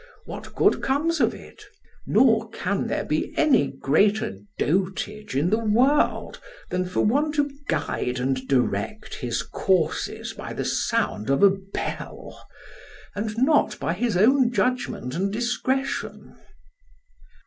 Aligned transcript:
What 0.25 0.55
good 0.55 0.81
comes 0.81 1.19
of 1.19 1.35
it? 1.35 1.63
Nor 2.07 2.49
can 2.49 2.87
there 2.87 3.05
be 3.05 3.35
any 3.37 3.67
greater 3.67 4.39
dotage 4.57 5.35
in 5.35 5.51
the 5.51 5.59
world 5.63 6.39
than 6.71 6.85
for 6.85 7.01
one 7.01 7.31
to 7.33 7.51
guide 7.67 8.19
and 8.19 8.47
direct 8.47 9.13
his 9.13 9.43
courses 9.43 10.33
by 10.33 10.53
the 10.53 10.65
sound 10.65 11.29
of 11.29 11.43
a 11.43 11.51
bell, 11.51 12.47
and 13.15 13.37
not 13.37 13.77
by 13.79 13.93
his 13.93 14.17
own 14.17 14.51
judgment 14.51 15.13
and 15.13 15.31
discretion. 15.31 16.35